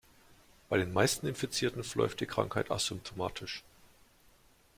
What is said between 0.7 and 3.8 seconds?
den meisten Infizierten verläuft die Krankheit asymptomatisch.